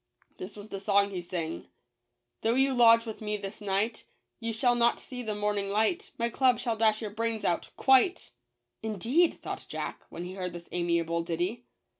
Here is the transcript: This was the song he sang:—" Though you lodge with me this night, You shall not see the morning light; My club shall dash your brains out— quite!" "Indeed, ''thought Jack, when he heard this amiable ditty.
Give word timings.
This 0.39 0.55
was 0.55 0.69
the 0.69 0.79
song 0.79 1.11
he 1.11 1.21
sang:—" 1.21 1.67
Though 2.41 2.55
you 2.55 2.73
lodge 2.73 3.05
with 3.05 3.21
me 3.21 3.37
this 3.37 3.61
night, 3.61 4.05
You 4.39 4.51
shall 4.51 4.73
not 4.73 4.99
see 4.99 5.21
the 5.21 5.35
morning 5.35 5.69
light; 5.69 6.09
My 6.17 6.27
club 6.27 6.57
shall 6.57 6.75
dash 6.75 7.03
your 7.03 7.11
brains 7.11 7.45
out— 7.45 7.69
quite!" 7.77 8.31
"Indeed, 8.81 9.39
''thought 9.39 9.67
Jack, 9.67 10.01
when 10.09 10.23
he 10.25 10.33
heard 10.33 10.53
this 10.53 10.67
amiable 10.71 11.21
ditty. 11.21 11.67